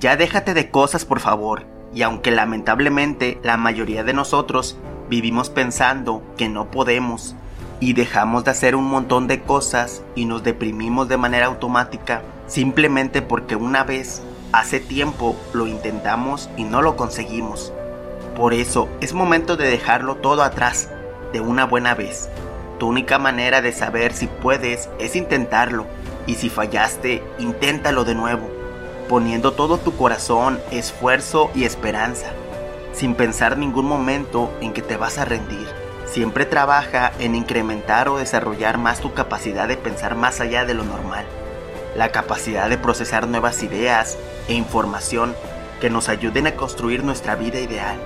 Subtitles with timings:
[0.00, 4.78] Ya déjate de cosas por favor, y aunque lamentablemente la mayoría de nosotros
[5.10, 7.34] vivimos pensando que no podemos
[7.80, 13.22] y dejamos de hacer un montón de cosas y nos deprimimos de manera automática simplemente
[13.22, 14.22] porque una vez,
[14.52, 17.72] hace tiempo, lo intentamos y no lo conseguimos.
[18.36, 20.90] Por eso es momento de dejarlo todo atrás
[21.32, 22.28] de una buena vez.
[22.78, 25.86] Tu única manera de saber si puedes es intentarlo
[26.28, 28.57] y si fallaste, inténtalo de nuevo
[29.08, 32.28] poniendo todo tu corazón, esfuerzo y esperanza,
[32.92, 35.66] sin pensar ningún momento en que te vas a rendir.
[36.06, 40.84] Siempre trabaja en incrementar o desarrollar más tu capacidad de pensar más allá de lo
[40.84, 41.24] normal,
[41.96, 45.34] la capacidad de procesar nuevas ideas e información
[45.80, 47.96] que nos ayuden a construir nuestra vida ideal.